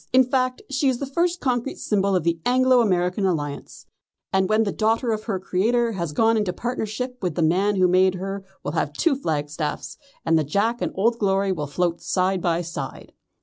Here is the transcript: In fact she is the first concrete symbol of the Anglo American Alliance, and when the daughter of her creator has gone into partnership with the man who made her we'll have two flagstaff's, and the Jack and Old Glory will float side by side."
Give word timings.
In 0.11 0.23
fact 0.23 0.63
she 0.67 0.89
is 0.89 0.97
the 0.97 1.05
first 1.05 1.39
concrete 1.39 1.77
symbol 1.77 2.15
of 2.15 2.23
the 2.23 2.39
Anglo 2.43 2.81
American 2.81 3.23
Alliance, 3.23 3.85
and 4.33 4.49
when 4.49 4.63
the 4.63 4.71
daughter 4.71 5.11
of 5.11 5.25
her 5.25 5.37
creator 5.39 5.91
has 5.91 6.11
gone 6.11 6.37
into 6.37 6.51
partnership 6.51 7.19
with 7.21 7.35
the 7.35 7.43
man 7.43 7.75
who 7.75 7.87
made 7.87 8.15
her 8.15 8.43
we'll 8.63 8.71
have 8.71 8.93
two 8.93 9.15
flagstaff's, 9.15 9.99
and 10.25 10.39
the 10.39 10.43
Jack 10.43 10.81
and 10.81 10.91
Old 10.95 11.19
Glory 11.19 11.51
will 11.51 11.67
float 11.67 12.01
side 12.01 12.41
by 12.41 12.63
side." 12.63 13.13